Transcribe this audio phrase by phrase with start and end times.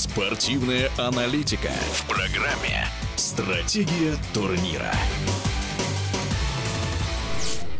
[0.00, 4.94] Спортивная аналитика в программе «Стратегия турнира».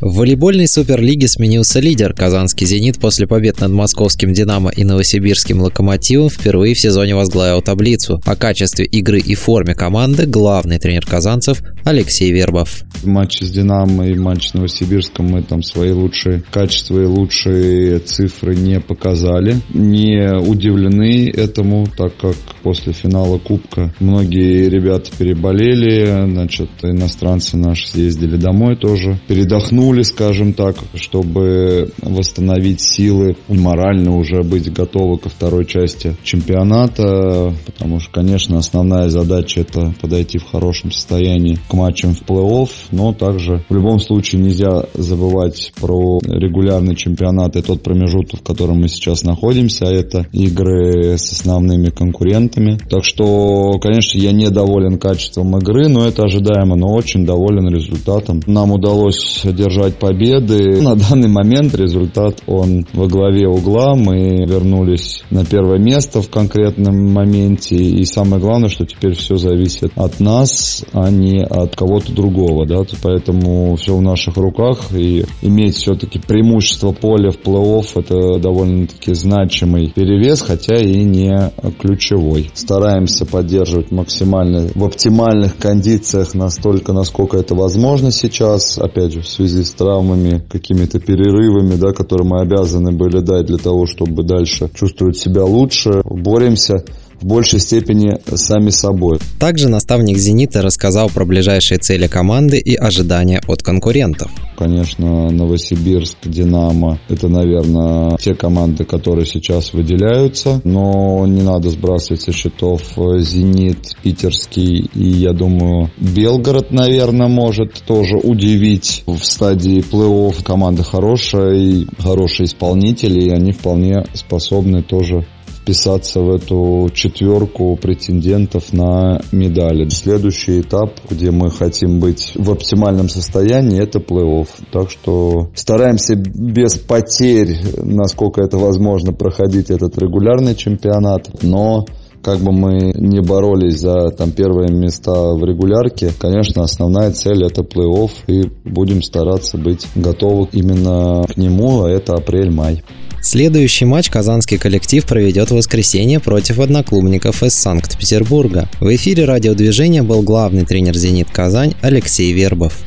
[0.00, 2.14] В волейбольной суперлиге сменился лидер.
[2.14, 8.20] Казанский «Зенит» после побед над московским «Динамо» и новосибирским «Локомотивом» впервые в сезоне возглавил таблицу.
[8.24, 12.82] О качестве игры и форме команды главный тренер казанцев Алексей Вербов.
[13.02, 17.98] В матче с «Динамо» и матч с Новосибирском мы там свои лучшие качества и лучшие
[18.00, 19.56] цифры не показали.
[19.72, 28.36] Не удивлены этому, так как после финала Кубка многие ребята переболели, значит, иностранцы наши съездили
[28.36, 35.64] домой тоже, передохнули скажем так, чтобы восстановить силы и морально уже быть готовы ко второй
[35.64, 42.22] части чемпионата, потому что, конечно, основная задача это подойти в хорошем состоянии к матчам в
[42.22, 48.42] плей-офф, но также в любом случае нельзя забывать про регулярный чемпионат и тот промежуток, в
[48.42, 52.78] котором мы сейчас находимся, а это игры с основными конкурентами.
[52.90, 58.40] Так что, конечно, я недоволен качеством игры, но это ожидаемо, но очень доволен результатом.
[58.46, 60.82] Нам удалось одержать победы.
[60.82, 63.94] На данный момент результат он во главе угла.
[63.94, 67.76] Мы вернулись на первое место в конкретном моменте.
[67.76, 72.66] И самое главное, что теперь все зависит от нас, а не от кого-то другого.
[72.66, 72.82] Да?
[73.02, 74.92] Поэтому все в наших руках.
[74.92, 82.50] И иметь все-таки преимущество поля в плей-офф это довольно-таки значимый перевес, хотя и не ключевой.
[82.54, 88.78] Стараемся поддерживать максимально в оптимальных кондициях настолько, насколько это возможно сейчас.
[88.78, 93.58] Опять же, в связи с травмами, какими-то перерывами, да, которые мы обязаны были дать для
[93.58, 96.02] того, чтобы дальше чувствовать себя лучше.
[96.04, 96.84] Боремся
[97.20, 99.18] в большей степени сами собой.
[99.38, 104.30] Также наставник «Зенита» рассказал про ближайшие цели команды и ожидания от конкурентов.
[104.56, 112.32] Конечно, Новосибирск, Динамо– это, наверное, те команды, которые сейчас выделяются, но не надо сбрасывать со
[112.32, 120.42] счетов «Зенит», «Питерский» и, я думаю, Белгород, наверное, может тоже удивить в стадии плей-офф.
[120.42, 125.26] Команда хорошая и хорошие исполнители, и они вполне способны тоже
[125.68, 129.86] вписаться в эту четверку претендентов на медали.
[129.90, 134.48] Следующий этап, где мы хотим быть в оптимальном состоянии, это плей-офф.
[134.72, 141.84] Так что стараемся без потерь, насколько это возможно, проходить этот регулярный чемпионат, но
[142.22, 147.60] как бы мы не боролись за там первые места в регулярке, конечно, основная цель это
[147.60, 152.82] плей-офф и будем стараться быть готовы именно к нему, а это апрель-май.
[153.20, 158.68] Следующий матч казанский коллектив проведет в воскресенье против одноклубников из Санкт-Петербурга.
[158.80, 162.78] В эфире радиодвижения был главный тренер «Зенит Казань» Алексей Вербов.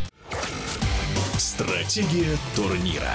[1.37, 3.13] Стратегия турнира.